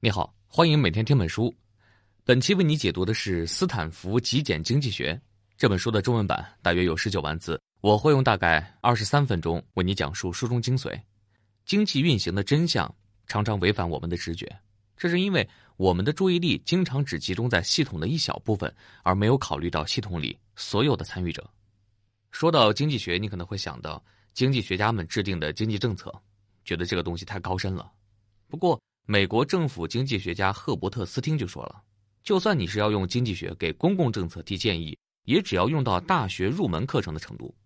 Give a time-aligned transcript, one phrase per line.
[0.00, 1.52] 你好，欢迎每天听本书。
[2.22, 5.20] 本期为你解读的是斯坦福极简经济学
[5.56, 7.60] 这本书的中文版，大约有十九万字。
[7.80, 10.96] 我会用大概二十三分钟为你讲述书中精髓。
[11.64, 12.94] 经济运行的真相
[13.26, 14.46] 常常违反我们的直觉，
[14.96, 18.72] 这是因为我们的注意力经常只集中在系统的一小部分，
[19.02, 21.44] 而没有考虑到系统里所有的参与者。
[22.30, 24.00] 说到经济学，你可能会想到
[24.32, 26.14] 经济学家们制定的经济政策，
[26.64, 27.90] 觉得这个东西太高深了。
[28.46, 28.80] 不过，
[29.10, 31.82] 美国政府经济学家赫伯特·斯汀就说了
[32.22, 34.94] ：“就算你是要用经济学给公共政策提建议，
[35.24, 37.56] 也只要用到大学入门课程的程度。”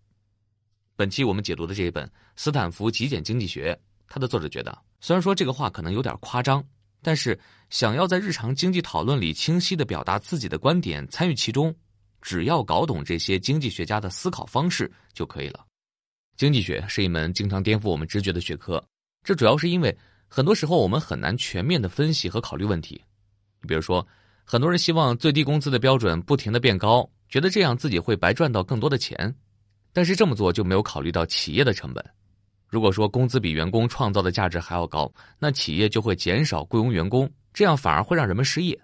[0.95, 3.73] 本期我们解读的这一本《斯坦福极简经济学》，
[4.07, 6.65] 它的作者觉得，虽然说这个话可能有点夸张，
[7.01, 7.37] 但是
[7.69, 11.75] 想要在日常经济讨论里清晰的表达自己的观点，参与其中，
[12.21, 15.65] 只要搞懂这些经济学家的思考方式就可以了。
[16.37, 18.81] 经济学是一门经常颠覆我们直觉的学科，
[19.25, 19.93] 这主要是因为。
[20.35, 22.99] 很多时候，我们很难全面的分析和考虑问题。
[23.61, 24.03] 你比如说，
[24.43, 29.31] 很多人希望最低工资的标准不停的变高，觉得这样自己会白赚到更多的钱。
[29.91, 32.03] 但是这么做就没有考虑到企业的成本。
[32.67, 38.75] 如果说工资比员工创造的价值还要高，那企业就会减少雇佣员工，这样反而会让人们失业。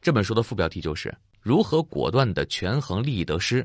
[0.00, 3.64] 这本书的副标题就是如何果断的权衡利益得失。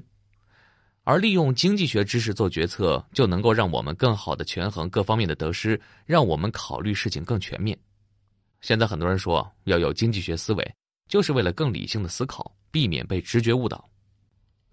[1.07, 7.79] 而利用经济学知识做决策，就能够让我们更好的权衡各方面的得失，让我们考虑事情更全面。
[8.59, 10.75] 现在很多人说要有经济学思维，
[11.07, 13.89] 就是为了更理性的思考，避免被直觉误导。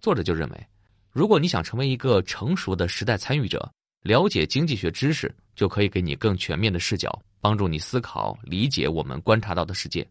[0.00, 0.66] 作者就认为，
[1.12, 10.04] 如果你想成为一个成熟的时代参与者，了解经济学知识就可以给你更全面的视角，帮助你思考理解我们观察到的世界。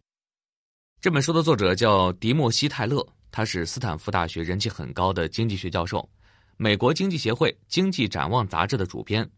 [1.02, 3.06] 这本书的作者叫迪莫西·泰勒。
[3.34, 6.08] 他是斯坦福大学人气很高的经济学教授，
[6.56, 9.28] 美国经济协会《经济展望》杂志的主编，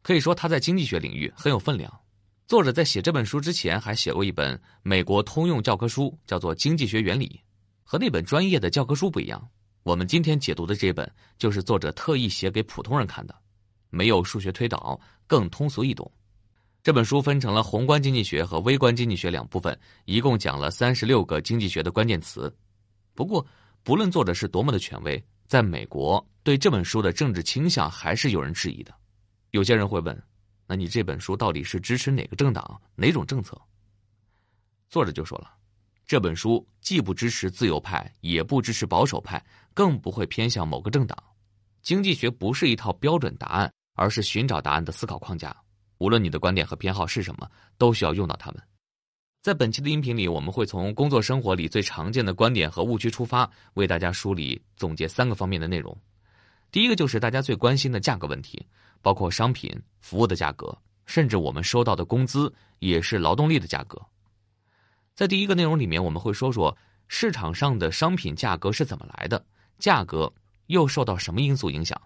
[0.00, 2.00] 可以说他在经济学领域很有分量。
[2.46, 7.26] 作者在写这本书之前还写过一本美国通用教科书，叫做《经济学原理》，
[7.84, 9.46] 和那本专业的教科书不一样。
[9.82, 11.06] 我们今天解读的这本
[11.36, 13.34] 就是作者特意写给普通人看的，
[13.90, 16.10] 没有数学推导，更通俗易懂。
[16.82, 22.50] 这本书分成了宏观经济学和微观经济学两部分，一共讲了三十六个经济学的关键词。
[23.14, 23.46] 不过，
[23.82, 28.94] 不论作者是多么的权威，在美国对这本书的政治倾向还是有人质疑的。
[29.50, 30.22] 有些人会问
[30.66, 33.60] ：“那你这本书到底是支持哪个政党、哪种政策？”
[34.88, 35.54] 作者就说了
[36.06, 41.16] ：“这本书既不支持自由派，也不支持保守派，更不会偏向某个政党。
[41.82, 45.54] 经济学不是一套标准答案，而是寻找答案的思考框架。
[45.98, 48.62] 无论你的观点和偏好是什么，都需要用到它们。”
[49.42, 55.96] 在本期的音频里，我们会从工作生活里最常见的观点和误区出发，为大家梳理总结三个方面的内容。
[56.70, 58.64] 第一个就是大家最关心的价格问题，
[59.02, 60.72] 包括商品、服务的价格，
[61.06, 64.00] 甚至我们收到的工资也是劳动力的价格。
[65.16, 66.76] 在第一个内容里面，我们会说说
[67.08, 69.44] 市场上的商品价格是怎么来的，
[69.80, 70.32] 价格
[70.68, 72.00] 又受到什么因素影响，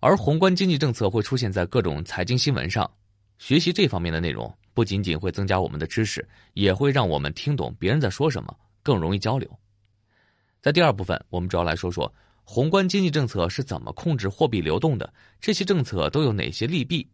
[0.00, 2.90] 而宏观经济政策会出现在各种财经新闻上。
[3.38, 4.52] 学习这方面的内容。
[4.76, 9.50] 不仅仅会增加我们的知识，也会让我们听懂别人在说什么，更容易交流。
[10.60, 12.12] 在第二部分，我们主要来说说
[12.44, 15.10] 宏观经济政策是怎么控制货币流动的，
[15.40, 17.08] 这些政策都有哪些利弊。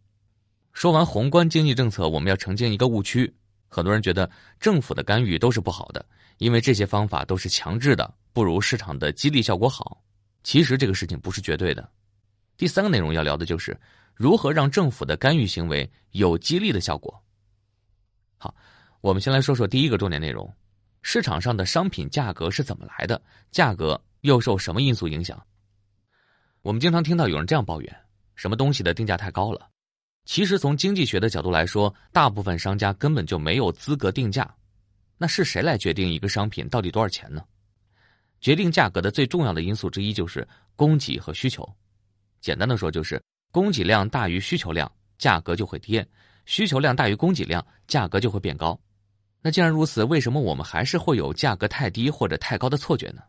[0.73, 3.33] 说完宏观经济政策，我们要澄清一个误区：
[3.69, 6.05] 很多人觉得政府的干预都是不好的，
[6.39, 10.03] 因为这些方法都是强制的，不如市场的激励效果好。
[10.43, 11.89] 其实这个事情不是绝对的。
[12.57, 13.79] 第三个内容要聊的就是
[14.13, 17.22] 如何让政府的干预行为有激励的效果。
[18.43, 18.53] 好，
[18.99, 20.53] 我们先来说说第一个重点内容：
[21.01, 23.21] 市场上的商品价格是怎么来的？
[23.51, 25.41] 价格又受什么因素影响？
[26.61, 27.95] 我们经常听到有人这样抱怨：
[28.35, 29.69] 什么东西的定价太高了？
[30.25, 34.53] 其实从经济学的角度来说，大部分商家根本就没有资格定价。
[35.17, 37.41] 那是谁来决定一个商品到底多少钱呢？
[38.41, 40.45] 决定价格的最重要的因素之一就是
[40.75, 41.65] 供给和需求。
[42.41, 46.05] 简单的说，就是供给量大于需求量，价格就会跌。
[46.45, 48.79] 需求量大于供给量，价格就会变高。
[49.41, 53.21] 那既然如此，为什么我们还是会有价格太低或者太高的错觉呢？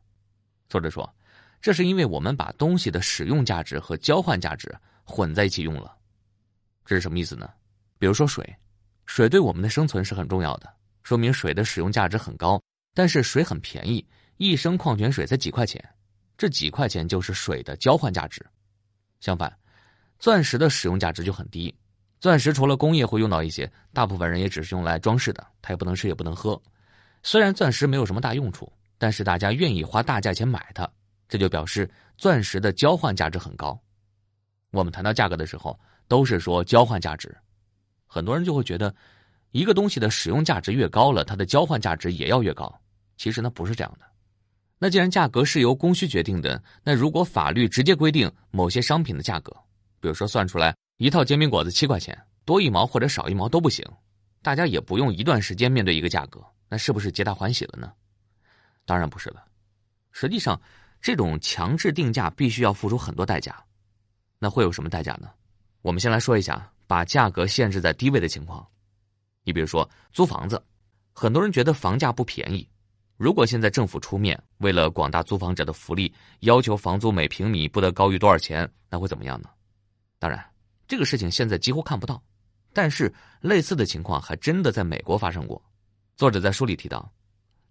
[0.68, 1.12] 作者说，
[1.60, 4.74] 这是因为我们把东西的使用价值和交换价值
[5.04, 5.96] 混在一起用了。
[6.84, 7.50] 这是什么意思呢？
[7.98, 8.54] 比如说水，
[9.06, 10.72] 水对我们的生存是很重要的，
[11.02, 12.60] 说明水的使用价值很高。
[12.96, 14.06] 但是水很便宜，
[14.36, 15.84] 一升矿泉水才几块钱，
[16.38, 18.44] 这几块钱就是水的交换价值。
[19.18, 19.52] 相反，
[20.20, 21.74] 钻石的使用价值就很低。
[22.24, 26.58] 钻石除了工业会用到一些，大部分人也只是用来装饰的，它也不能吃也不能喝。
[27.22, 30.90] 虽然钻石没有什么大用处，但是大家愿意花大价钱买它，
[31.28, 31.86] 这就表示
[32.16, 33.78] 钻石的交换价值很高。
[34.70, 35.78] 我们谈到价格的时候，
[36.08, 37.36] 都是说交换价值，
[38.06, 38.94] 很多人就会觉得，
[39.50, 42.74] 一个东西的使用价值越高了，它的交换价值也要越高。
[43.18, 44.06] 其实呢，不是这样的。
[44.78, 49.54] 那既然价格是由供需决定的，那如果法律直接规定某些商品的价格，
[50.00, 53.84] 比如说算出来一套煎饼果子七块钱，多一毛或者少一毛都不行，
[54.42, 57.92] 大家也不用一段时间面对一个价格，那是不是皆大欢喜了呢？
[58.84, 59.44] 当然不是了。
[60.12, 60.60] 实际上，
[61.00, 63.60] 这种强制定价必须要付出很多代价。
[64.38, 65.28] 那会有什么代价呢？
[65.82, 68.64] 我们先来说一下把价格限制在低位的情况。
[69.42, 70.62] 你比如说租房子，
[71.12, 72.68] 很多人觉得房价不便宜。
[73.16, 79.48] 如果现在政府出面，为了广大租房者的福利，要求房租每平米不得高于多少钱，那会怎么样呢？
[80.18, 80.44] 当然，
[80.86, 82.22] 这个事情现在几乎看不到，
[82.72, 85.60] 但是类似的情况还真的在美国发生过。
[86.16, 87.12] 作者在书里提到，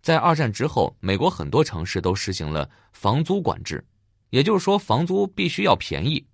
[0.01, 3.83] 在二战之后，美国很多城市都实行了房租管制，
[4.31, 6.25] 也就是说，房租必须要便宜。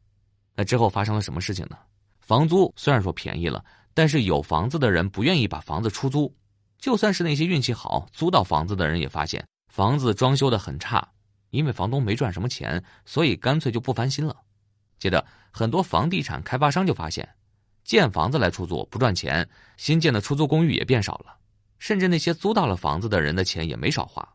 [0.56, 1.78] 那之后发生了什么事情呢？
[2.20, 6.34] 房租虽然说便宜了，但是有房子的人不愿意把房子出租。
[6.78, 11.06] 就算是那些运气好租到房子的人，也发现房子装修的很差，
[11.50, 14.36] 因为房东没赚什么钱，所以干脆就不翻新了。
[15.00, 17.28] 接着，很多房地产开发商就发现，
[17.84, 19.48] 建房子来出租不赚钱，
[19.78, 21.36] 新建的出租公寓也变少了，
[21.80, 24.28] 甚至那些租到了房子的人的钱也没少花，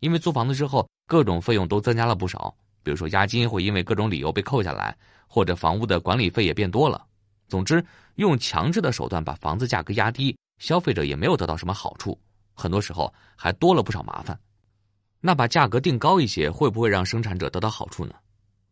[0.00, 7.06] 因为租房子之后各种费用都增加了不少，比如说押金会因为各种理由被扣下来，或者房屋的管理费也变多了。
[7.48, 7.82] 总之，
[8.16, 10.36] 用强制的手段把房子价格压低。
[10.58, 12.20] 消费者也没有得到什么好处，
[12.52, 14.36] 很多时候还多了不少麻烦。
[15.20, 18.12] 那把价格定高一些，会不会让生产者得到好处呢？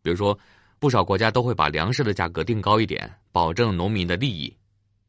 [0.01, 0.37] 比如说，
[0.79, 4.55] 不少国家都会把粮食的价格定高一点，保证农民的利益。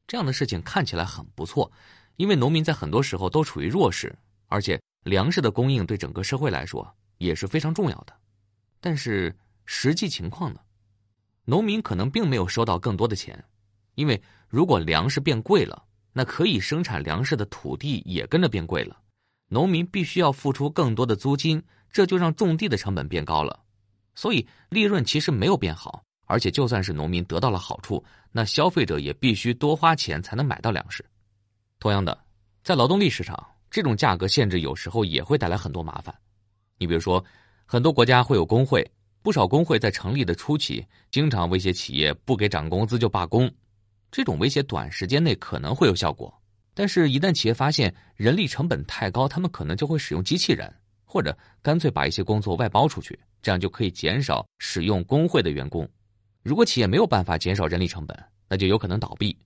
[0.06, 1.70] 这样的事情看起来很不错，
[2.16, 4.16] 因为农民在很多时候都处于弱势，
[4.46, 8.12] 而且粮食的供应对整个社会来说也是非常重要的。
[8.80, 9.36] 但是
[9.66, 10.60] 实际情况呢？
[11.44, 13.44] 农民可能并没有收到更多的钱，
[13.94, 15.84] 因为如果粮食变贵了。
[16.10, 18.98] 那可以生产粮食的土地也跟着变贵了，
[19.46, 21.62] 农民必须要付出更多的租金，
[21.92, 23.60] 这就让种地的成本变高了，
[24.18, 31.04] 所以利润其实没有变好，而且就算是农民得到了好处，那消费者也必须多花钱才能买到粮食。
[31.78, 32.18] 同样的，
[32.64, 36.12] 在劳动力市场，这种价格限制有时候也会带来很多麻烦。
[36.78, 37.24] 你比如说，
[37.64, 38.84] 很多国家会有工会，
[39.22, 43.48] 不少工会在成立的初期，经常威胁企业不给涨工资就罢工。
[44.10, 46.36] 这种威胁短时间内可能会有效果，
[46.74, 50.74] 但是，一旦企业发现人力成本太高，他们可能就会使用机器人，
[51.04, 55.88] 或者干脆把一些工作外包出去，这样就可以减少使用工会的员工。
[56.42, 58.16] 如果企业没有办法减少人力成本，
[58.48, 59.36] 那就有可能倒闭。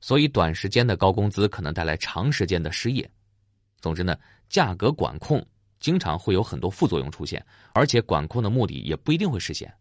[0.00, 3.08] 所以，短时间的高工资可能带来长时间的失业。
[3.80, 4.16] 总之呢，
[4.48, 5.44] 价格管控
[5.80, 9.72] 经常会有很多副作用出现，而且管控的目的也不一定会实现。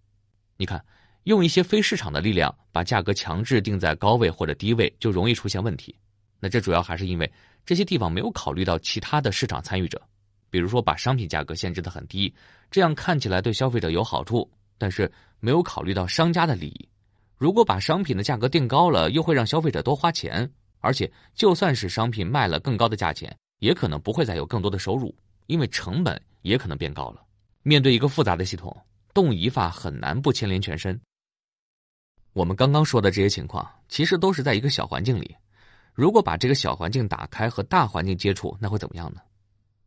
[0.57, 0.83] 你看。
[1.23, 5.93] 用一些非市场的力量把价格强制定在高位或者低位，就容易出现问题。
[6.39, 7.29] 那这主要还是因为
[7.65, 10.01] 这些地方没有考虑到其他的市场参与者，
[10.49, 12.33] 比如说把商品价格限制的很低，
[12.71, 16.89] 这样看起来对消费者有好处，但是没有考虑到商家的利益。
[17.37, 20.49] 如果把商品的价格定高了，又会让消费者多花钱，
[20.79, 25.15] 而且就算是商品卖了更高的价钱，也可能不会再有更多的收入，
[25.45, 27.23] 因为成本也可能变高了。
[27.61, 28.75] 面对一个复杂的系统，
[29.13, 30.99] 动一发很难不牵连全身。
[32.33, 35.35] 我们刚刚说的这些情况，其实都是在一个小环境里。
[35.93, 39.21] 如果把这个小环境打开和大环境接触，那会怎么样呢？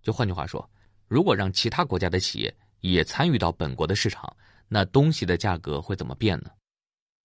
[0.03, 0.69] 就换句话说，
[1.09, 4.35] 如果让其他国家的企业也参与到本国的市场，
[4.69, 6.51] 那东西的价格会怎么变呢？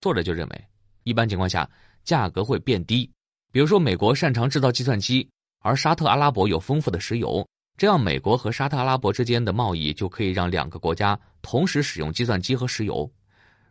[0.02, 0.66] 作者就认为，
[1.04, 1.70] 一般情况下，
[2.04, 3.10] 价格会变低。
[3.52, 5.28] 比如说，美国擅长制造计算机，
[5.60, 7.48] 而沙特阿拉伯有丰富的石油，
[7.78, 13.10] 这样美国和沙特阿拉伯之间的贸易就可以让两个国家同时使用计算机和石油。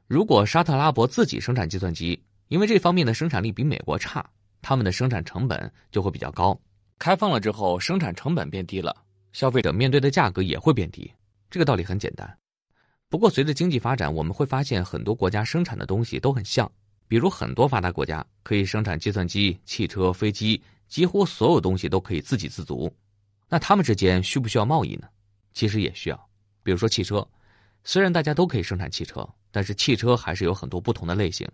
[0.06, 4.24] 如果沙特阿拉伯自己生产计算机，因为这方面的生产力比美国差，
[4.62, 6.58] 他们的生产成本就会比较高。
[6.98, 8.94] 开放了之后，生产成本变低了，
[9.32, 11.12] 消费者面对的价格也会变低。
[11.50, 12.38] 这个道理很简单。
[13.08, 16.70] 不过，随着经济发展，我们会发现很多国家生产的东西都很像。
[17.06, 22.92] 比如，很多发达国家可以生产计算机、汽车、飞机，几乎所有东西都可以自给自足。
[23.48, 25.08] 那他们之间需不需要贸易呢？
[25.52, 26.28] 其实也需要。
[26.62, 27.26] 比如说汽车，
[27.84, 29.28] 虽然大家都可以生产汽车。
[29.54, 31.48] 但是汽车还是有很多不同的类型。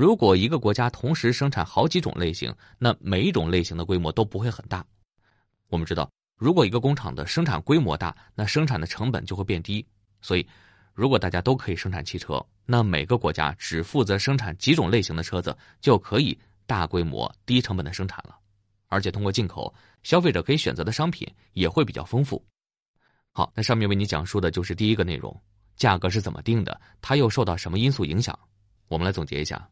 [0.00, 4.82] 如果一个国家同时生产好几种类型，那每一种类型的规模都不会很大。
[5.68, 9.86] 我们知道，如果一个工厂的生产规模大，那生产的成本就会变低。
[10.22, 10.48] 所以，
[10.94, 18.34] 如果大家都可以生产汽车，那每个国家只负责生产几种类型的车子，就可以大规模、低成本的生产了。
[18.88, 19.70] 而且通过进口，
[20.02, 22.42] 消费者可以选择的商品也会比较丰富。
[23.32, 25.38] 好，那上面为你讲述的就是第一个内容。
[25.76, 26.80] 价格是怎么定的？
[27.02, 28.34] 它又受到什么因素影响？
[28.88, 29.68] 我们来总结一下：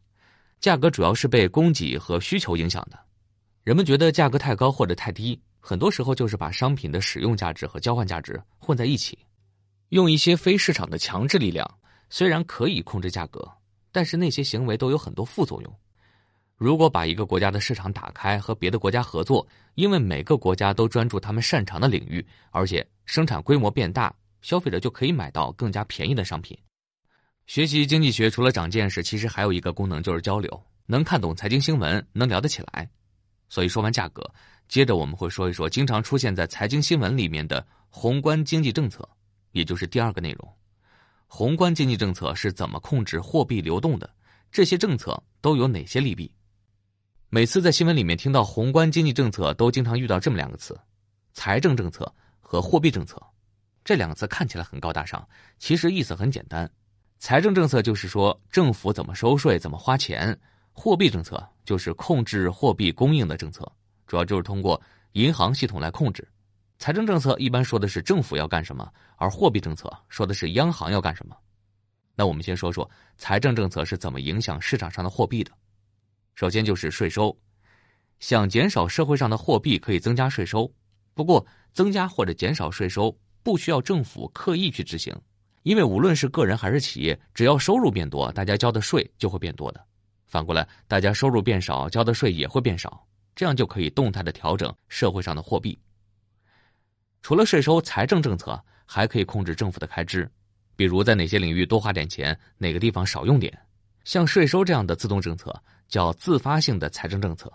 [0.59, 2.99] 价格主要是被供给和需求影响的。
[3.63, 9.17] 人们觉得价格太高或者太低，很多时候就是把商品的使用价值和交换价值混在一起，
[9.89, 11.69] 用一些非市场的强制力量，
[12.09, 13.47] 虽然可以控制价格，
[13.91, 15.75] 但是那些行为都有很多副作用。
[16.57, 26.57] 如果把一个国家的市场打开，和别的国家合作，因为每个国家都专注他们擅长的领域，而且生产规模变大，消费者就可以买到更加便宜的商品。
[27.49, 32.87] 学习经济学除了长见识，其实还有一个功能就是交流，能看懂财经新闻，能聊得起来。
[33.49, 34.21] 所以说完价格，
[34.67, 39.09] 接着我们会说一说经常出现在财经新闻里面的宏观经济政策，
[39.53, 40.47] 也就是第二个内容。
[41.25, 44.07] 宏观经济政策是怎么控制货币流动的？
[44.51, 46.31] 这些政策都有哪些利弊？
[47.29, 50.79] 每次在新闻里面听到宏观经济政策，都经常遇到这么两个词：
[51.33, 53.19] 财政政策和货币政策。
[53.83, 55.27] 这两个词看起来很高大上，
[55.57, 56.71] 其实意思很简单。
[57.19, 60.33] 财政政策就是说政府怎么收税、怎么花钱；
[60.71, 63.69] 货币政策就是控制货币供应的政策，
[64.07, 66.25] 主要就是通过银行系统来控制。
[66.77, 71.35] 财政政策一般说的是政府要干什么，而货币政策说的是央行要干什么。
[72.15, 75.51] 那我们先说说财政政策是怎么影响市场上的货币的。
[76.35, 77.37] 首先就是税收，
[78.19, 80.73] 想减少社会上的货币，可以增加税收。
[81.13, 85.13] 不过，增加或者减少税收不需要政府刻意去执行，
[85.63, 89.85] 因为无论是个人还是企业，只要收入变多，大家交的税就会变多的。
[90.25, 95.77] 反过来，大家收入变少，交的税也会变少，这样就可以动态的调整社会上的货币。
[97.21, 100.29] 除了税收，财政政策还可以控制政府的开支，
[100.75, 103.57] 比如在哪些领域多花点钱，哪个地方少用点。
[104.03, 105.53] 像税收这样的自动政策。
[105.89, 107.51] 叫自发性的财政政策，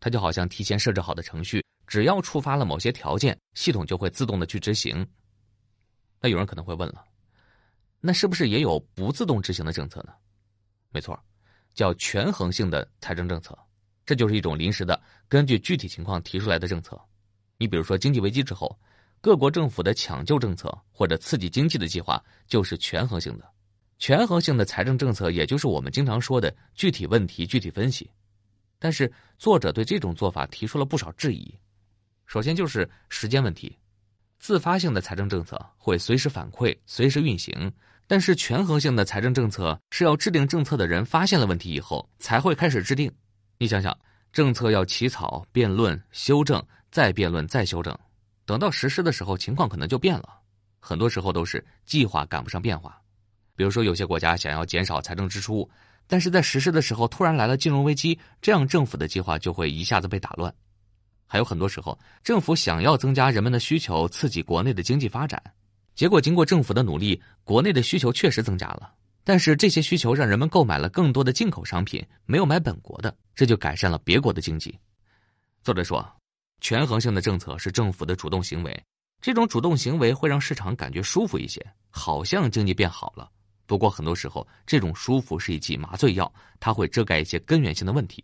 [0.00, 5.06] 它就好像提前设置好的程序，只要触发了某些条件，系统就会自动的去执行。
[6.18, 7.04] 那有人可能会问了，
[8.00, 10.12] 那是不是也有不自动执行的政策呢？
[10.90, 11.18] 没错，
[11.74, 13.58] 叫权衡性的财政政策，
[14.04, 17.00] 这就是一种临时的，根据具体情况提出来的政策。
[17.58, 18.78] 你比如说经济危机之后，
[19.20, 23.50] 各国政府的抢救政策或者刺激经济的计划，就是权衡性的。
[23.98, 28.10] 权衡性的财政政策，也就是我们经常说的具体问题具体分析。
[28.78, 31.58] 但是作者对这种做法提出了不少质疑。
[32.26, 33.74] 首先就是时间问题，
[34.38, 37.72] 自发性的财政政策会随时反馈、随时运行，
[38.06, 43.10] 但是权衡性的财政政策是要制定政策的人发现了问题以后才会开始制定。
[43.58, 43.96] 你想想，
[44.32, 47.96] 政策要起草、辩论、修正、再辩论、再修正，
[48.44, 50.40] 等到实施的时候，情况可能就变了。
[50.78, 53.00] 很多时候都是计划赶不上变化。
[53.56, 55.68] 比如说，有些国家想要减少财政支出，
[56.06, 60.54] 但是在实施的时候突然来了金融危机，这样政府的计划就会一下子被打乱。
[61.26, 65.42] 还有很多时候，政府想要增加人们的需求，刺激国内的经济发展，
[65.94, 68.92] 结果经过政府的努力，国内的需求确实增加了，
[69.24, 74.78] 但是这些需求让人们购买了更多的进口商品，没有买本国的，这就改善了别国的经济。
[75.62, 76.06] 作者说，
[76.60, 78.84] 权衡性的政策是政府的主动行为，
[79.20, 83.28] 这种主动行为会让市场感觉舒服一些，好像经济变好了。
[83.66, 88.22] 不过，很多时候这种舒服是一剂麻醉药，它会遮盖一些根源性的问题。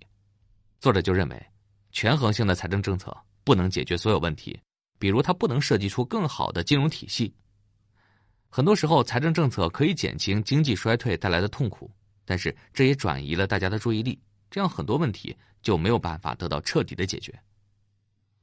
[0.80, 1.47] 作者就认为，
[1.92, 4.58] 权衡性的财政政策不能解决所有问题，
[4.99, 7.32] 比如它不能设计出更好的金融体系。
[8.49, 11.90] 很多时候，财政政策可以减轻经济衰退带来的痛苦，
[12.25, 14.20] 但是这也转移了大家的注意力，
[14.50, 17.32] 这样很多问题就没有办法得到彻底的解决。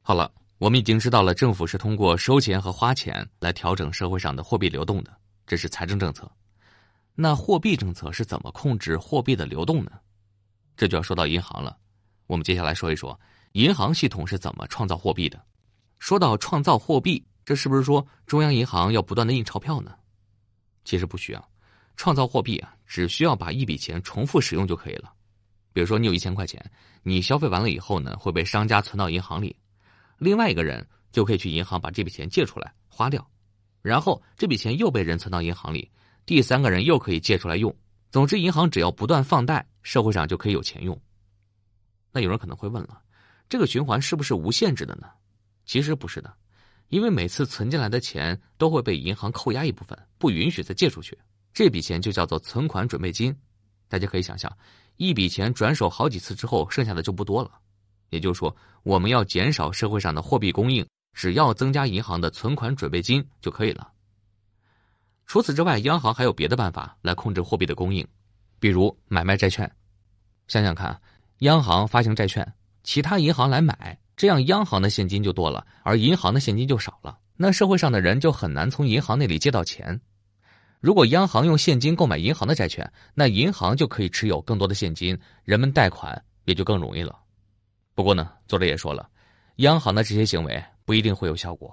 [0.01, 5.15] 好了，我们已经知道了政府是通过收钱和花钱来调整社会上的货币流动的，
[5.45, 6.31] 这是财政政策。
[7.15, 9.91] 那货币政策是怎么控制货币的流动呢？
[10.75, 11.77] 这就要说到银行了。
[12.27, 13.19] 我们接下来说一说
[13.53, 15.41] 银行系统是怎么创造货币的。
[15.99, 19.95] 说到创造货币，这是不是说中央银行要不断的印钞票呢？
[20.85, 21.49] 其实不需要，
[21.97, 25.11] 创造货币啊，只需要把一笔钱重复使用就可以了。
[25.73, 26.63] 比如说，你有一千块钱，
[27.03, 29.55] 你消费完了以后呢，会被商家存到银行里，
[30.17, 33.25] 另外一个人就可以去银行把这笔钱借出来花掉，
[33.81, 35.89] 然后这笔钱又被人存到银行里。
[36.25, 37.75] 第三个人又可以借出来用，
[38.09, 40.99] 总之，银行只要不断放贷，社会上就可以有钱用。
[42.11, 43.01] 那有人可能会问了，
[43.49, 45.07] 这个循环是不是无限制的呢？
[45.65, 46.31] 其实不是的，
[46.89, 51.17] 因为每次存进来的钱都会被银行扣押一部分，不允许再借出去。
[51.51, 53.35] 这笔钱就叫做存款准备金。
[53.87, 54.55] 大家可以想象，
[54.97, 57.51] 一笔钱转手好几次之后，剩下的就不多了。
[58.11, 63.91] 也就是说，我们要减少社会上的货币供应，只要增加银行的存款准备金就可以了。
[65.25, 68.07] 除此之外，央行还有别的办法来控制货币的供应，
[68.59, 69.71] 比如买卖债券。
[70.47, 70.99] 想想看，
[71.39, 72.51] 央行发行债券，
[72.89, 80.01] 其他银行来买，这样央行的现金就多了，而银行的现金就少了，那社会上的人就很难从银行那里借到钱。
[80.79, 87.15] 如果央行用现金购买银行的债券，那银行就可以持有更多的现金，人们贷款也就更容易了。
[87.93, 89.07] 不过呢，作者也说了，
[89.57, 91.71] 央行的这些行为不一定会有效果。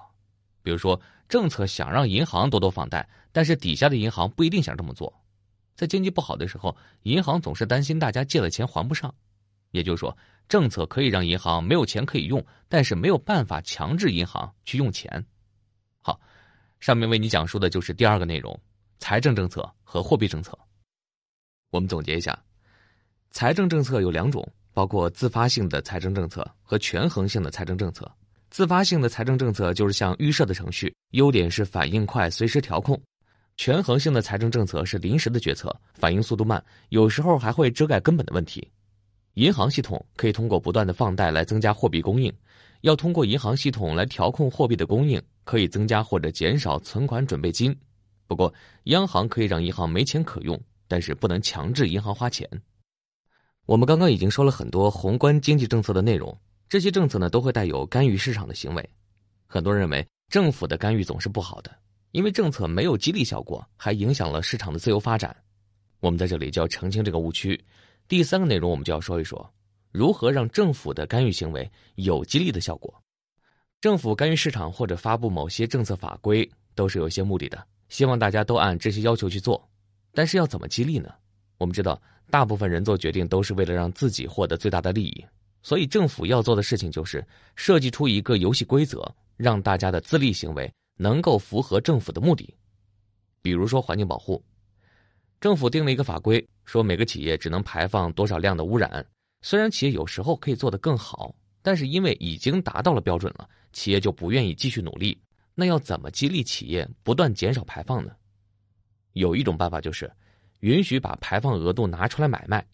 [0.62, 5.10] 比如说，政策想让银行多多放贷，但是底下的银行不一定想这么做。
[5.76, 9.14] 在经济不好的时候，银行总是担心大家借了钱还不上。
[9.72, 10.16] 也就是说，
[10.48, 15.24] 政策可以让银行没有钱可以用，但是没有办法强制银行去用钱。
[16.00, 16.20] 好，
[16.80, 18.58] 上面为你讲述的就是第二个内容：
[18.98, 20.56] 财政政策和货币政策。
[21.70, 22.40] 我们总结一下，
[23.30, 28.10] 财政政策有两种，包括自发性的财政政策和权衡性的财政政策。
[28.48, 32.96] 自发性的财政政策就是像预设的程序，优点是反应快，随时调控；
[33.56, 38.70] 权衡性的财政政策是临时的决策，反应速度慢，有时候还会遮盖根本的问题。
[39.36, 42.32] 银行系统可以通过不断的放贷来增加货币供应，
[42.80, 47.76] 要通过银行系统来调控货币的供应，可以增加或者减少存款准备金。
[48.26, 48.52] 不过，
[48.84, 52.48] 央行可以让银行没钱可用，但是不能强制银行花钱。
[53.66, 56.34] 我们刚刚已经说了很多宏观经济政策的内容，
[56.66, 58.90] 这些政策呢都会带有干预市场的行为。
[59.46, 61.70] 很多人认为政府的干预总是不好的，
[62.12, 65.36] 因为政策没有激励效果，还影响了市场的自由发展。
[66.00, 67.62] 我们在这里就要澄清这个误区。
[68.08, 69.52] 第三个内容，我们就要说一说
[69.90, 72.94] 如何让政府的干预行为有激励的效果。
[73.80, 79.68] 政府干预市场或者发布某些政策法规，都是有些目的的，希望大家都按这些要求去做。
[80.12, 81.12] 但是要怎么激励呢？
[81.58, 85.24] 我们知道，大部分人做决定都是为了让自己获得最大的利益，
[85.62, 92.54] 所以政府要做的事情就是设计出一个游戏规则，让大家的自利行为能够符合政府的目的。
[93.42, 94.42] 比如说环境保护。
[95.40, 99.04] 政府定了一个法规，说每个企业只能排放多少量的污染。
[99.42, 105.16] 虽然企业有时候可以做得更好，但是因为已经达到了标准了，企业就不愿意继续努力。
[105.54, 108.12] 那要怎么激励企业不断减少排放呢？
[109.12, 110.10] 有一种办法就是
[110.60, 112.66] 允许把排放额度拿出来买卖。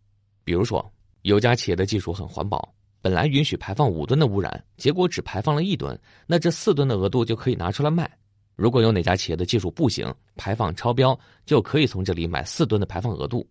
[0.45, 0.93] 比如说，
[1.23, 8.11] 有家企业的技术很环保，本来允许排放五吨的污染，结果只排放了一吨，那这四吨的额度就可以拿出来卖。
[8.55, 13.49] 如果有哪家企业的技术不行，排放超标，就可以从这里买四吨的排放额度。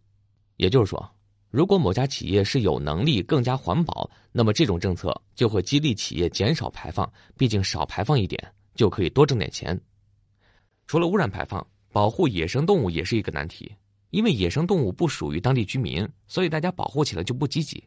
[0.58, 1.10] 也就是说，
[1.50, 7.12] 如果某家企业是有能力更加环保，那么这种政策就会激励企业减少排放。
[7.38, 8.40] 毕竟少排放一点
[8.76, 9.80] 就可以多挣点钱。
[10.88, 13.72] 除了污染排放，保护野生动物也是一个难题。
[14.12, 17.82] 因为野生动物不属于当地居民，所以大家保护起来就不积极。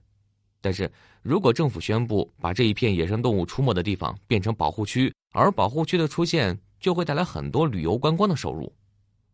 [0.63, 0.91] 但是
[1.23, 8.71] 如果政府宣布把这一片野生动物出没的地方变成保护区，而保护区的出现，就会带来很多旅游观光的收入。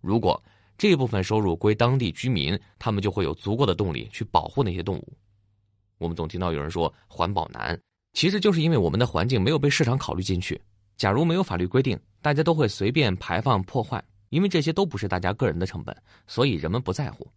[0.01, 0.41] 如果
[0.79, 5.13] 这部分收入归当地居民，他们就会有足够的动力去保护那些动物。
[5.99, 7.77] 我们总听到有人说环保难，
[8.13, 10.63] 其实就是因为我们的环境没有被市场考虑进去。
[10.97, 15.97] 假如没有法律规定，大家都会随便排放破坏，因为这些都不是大家个人的成本，
[16.29, 17.29] 所以人们不在乎。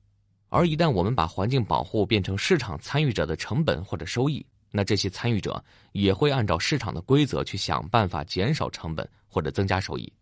[0.49, 5.61] 而一旦我们把环境保护变成市场参与者的成本或者收益，那这些参与者
[5.93, 10.13] 也会按照市场的规则去想办法减少成本或者增加收益。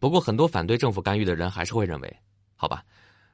[0.00, 2.16] 不过，很多反对政府干预的人还是会认为，
[2.56, 2.84] 好吧，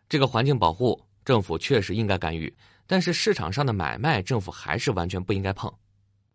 [0.08, 2.54] 这个环境保护政府确实应该干预，
[2.86, 5.72] 但是市场上的买卖政府还是完全不应该碰。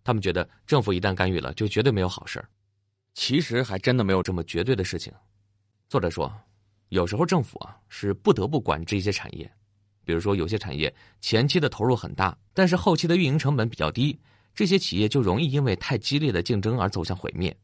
[0.04, 2.50] 他们觉得政府一旦干预了，就绝对没有好事儿
[3.14, 5.14] 其实还真的没有这么绝对的事情。
[5.88, 6.32] 作者说，
[6.90, 9.52] 有时候政府啊是不得不管制一些产业。
[10.06, 14.20] 比如说，有些产业前期的投入很大，但是后期的运营成本比较低，
[14.56, 17.56] 这些企业就容易因为太激烈的竞争而走向毁灭。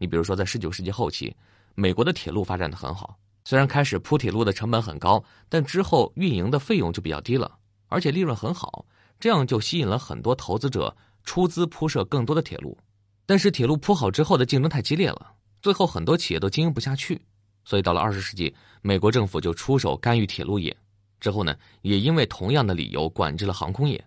[0.00, 1.36] 你比如说，在十九世纪后期，
[1.74, 7.58] 美国的铁路发展的很好，虽然开始铺铁路的成本很高，但之后运营的费用就比较低了，
[7.88, 8.86] 而且利润很好，
[9.18, 12.78] 这样就吸引了很多投资者出资铺设更多的铁路。
[13.26, 17.20] 但是铁路铺好之后的竞争太激烈了，最后很多企业都经营不下去，
[17.66, 20.74] 所以到了二十世纪，美国政府就出手干预铁路业。
[21.20, 24.02] 之后呢，也因为同样的理由管制了航空业。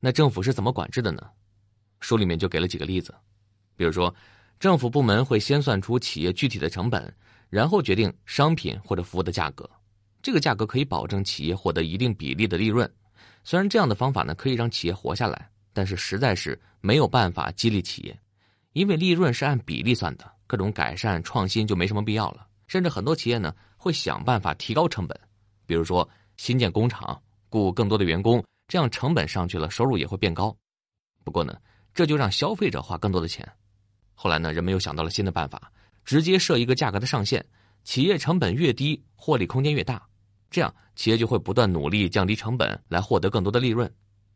[0.00, 1.22] 那政府是怎么管制的呢？
[2.00, 3.14] 书里面就给了几个例子，
[3.76, 4.12] 比如说，
[4.58, 7.14] 政府部门会先算出企业具体的成本，
[7.48, 9.68] 然后决定商品或者服务的价格。
[10.20, 12.90] 这个价格可以保证企业获得一定比例的利润。
[13.44, 18.18] 虽然这样的方法呢可以让企业活下来，但是实在是没有办法激励企业，
[18.72, 22.46] 因为利润是按比例算的，各种改善创新就没什么必要了。
[22.66, 25.18] 甚至很多企业呢会想办法提高成本。
[25.66, 27.18] 比如说新建工厂，
[27.48, 30.54] 雇更多的员工，这样成本上去了，收入也会变高。
[31.22, 31.56] 不过呢，
[31.94, 33.48] 这就让消费者花更多的钱。
[34.20, 35.70] 后来呢，人们又想到了新的办法，
[36.04, 37.44] 直接设一个价格的上限，
[37.84, 40.04] 企业成本越低，获利空间越大。
[40.50, 43.88] 这样企业就会不断努力降低成本，来获得更多的利润。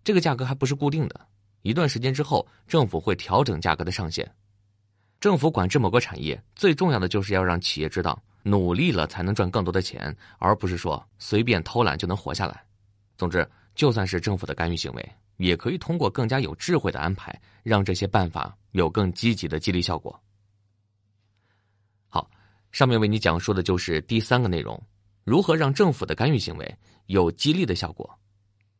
[0.05, 1.21] 这个价格还不是固定的，
[1.63, 4.33] 一段时间之后，政府会调整价格的上限。
[5.19, 8.23] 政府管制某个产业，最重要的就是要让企业知道。
[8.45, 12.65] 努力了才能赚更多的钱，而不是说随便偷懒就能活下来。
[13.17, 20.21] 总之，就算是政府的干预行为，也可以通过更加有智慧的安排，让这些办法有更积极的激励效果。
[22.09, 22.31] 好，
[22.71, 24.81] 上面为你讲述的就是第三个内容：
[25.25, 28.09] 如何让政府的干预行为有激励的效果。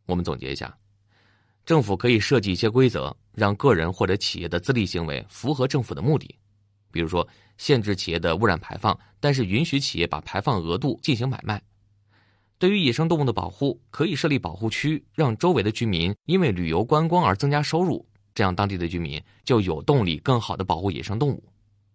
[0.07, 0.77] 我们总结一下，
[1.65, 6.39] 政府可以设计一些规则，让个人或者企业的自利行为符合政府的目的。
[6.91, 11.63] 比如说，限制企业的污染排放，但是允许企业把排放额度进行买卖。
[12.63, 21.43] 对于野生动物的保护，可以设立保护区，让周围的居民因为旅游观光而增加收入，这样当地的居民就有动力更好的保护野生动物。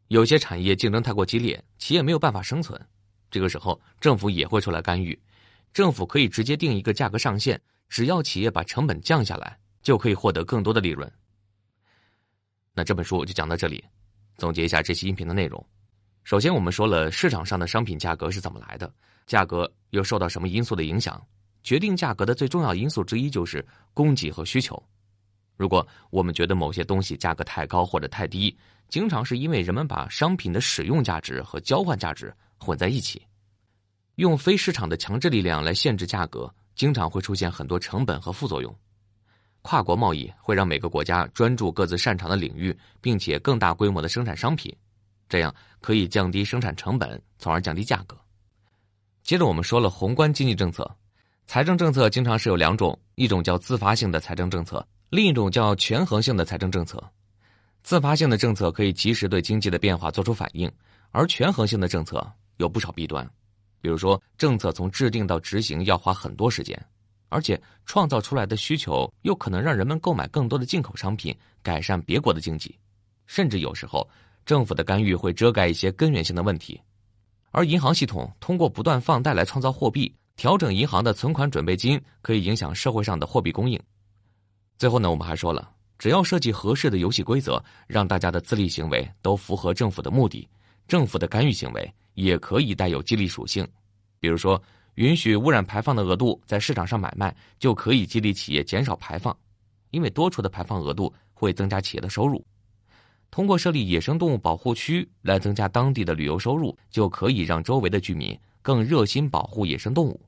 [0.09, 2.77] 有些产业竞争太过激烈，企业没有办法生存，
[3.31, 5.17] 这个时候政府也会出来干预。
[5.71, 11.09] 政府可以直接定一个价格上限，只要企业把成本降下来，就可以获得更多的利润。
[12.73, 13.81] 那这本书就讲到这里。
[14.35, 15.65] 总结一下这期音频的内容。
[16.25, 18.93] 首先，我们说了市场上的商品价格是怎么来的，
[19.27, 21.21] 价格又受到什么因素的影响？
[21.63, 24.81] 决定价格的最重要因素之一就是供给和需求。
[25.57, 28.55] 如果我们觉得某些东西价格太高或者太低，
[28.87, 33.21] 经常是因为人们把商品的使用价值和交换价值混在一起，
[34.15, 38.73] 用非市场的强制力量来限制价格，经常会出现很多成本和副作用。
[39.63, 44.73] 跨国贸易会让每个国家专注各自擅长的领域，并且更大规模的生产商品，
[45.27, 48.17] 这样可以降低生产成本，从而降低价格。
[49.27, 50.89] 接着我们说了宏观经济政策，
[51.47, 57.03] 财政政策经常是有两种，一种叫自发性的财政政策，另一种叫权衡性的财政政策。
[57.83, 60.71] 自发性的政策可以及时对经济的变化做出反应，
[61.11, 63.29] 而权衡性的政策有不少弊端，
[63.81, 66.81] 比如说政策从制定到执行要花很多时间。
[67.27, 72.73] 而且创造出来的需求又可能让人们购买更多的进口商品，改善别国的经济，
[73.25, 74.09] 甚至有时候
[74.45, 76.79] 政府的干预会遮盖一些根源性的问题。
[77.51, 83.79] 而银行系统通过不断放贷来创造货币，调整银行的存款准备金，可以影响社会上的货币供应。
[84.77, 90.47] 最后呢，我们还说了，只要设计合适的游戏规则，让大家的自利行为都符合政府的目的，
[90.87, 93.67] 政府的干预行为也可以带有激励属性，
[94.19, 94.61] 比如说。
[94.97, 99.37] 允许污染排放的额度在市场上买卖，就可以激励企业减少排放，
[99.91, 102.43] 因为多出的排放额度会增加企业的收入。
[103.29, 110.19] 通过设立野生动物保护区来增加当地的旅游收入，就可以让周围的居民更热心保护野生动物。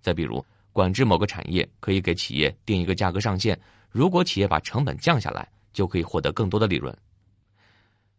[0.00, 3.58] 再比如，管制某个产业，可以给企业定一个价格上限，
[3.90, 6.96] 如果企业把成本降下来，就可以获得更多的利润。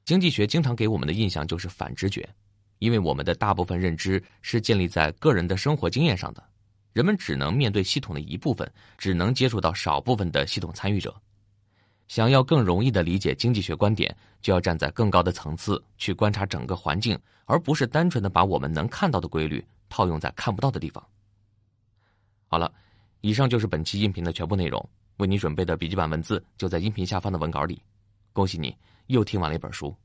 [0.06, 2.28] 经济学经常给我们的印象就是反直觉。
[2.80, 6.44] 因为我们的大部分认知是建立在个人的生活经验上的，
[6.94, 11.20] 人们只能面对系统的一部分，只能接触到少部分的系统参与者。
[12.08, 21.06] 想要更容易的理解经济学观点，就要站在更高的层次去观察整个环境，而不是单纯的把我们能看到的规律套用在看不到的地方。
[22.48, 22.72] 好了，
[23.22, 24.90] 以上就是本期音频的全部内容。
[25.18, 27.82] 为你准备的笔记本文字就在音频下方的文稿里。
[28.34, 28.76] 恭喜你
[29.08, 29.96] 又听完了一本书。